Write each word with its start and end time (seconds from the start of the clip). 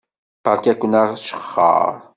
Beṛka-ken 0.43 0.93
ajexxeṛ. 1.01 1.91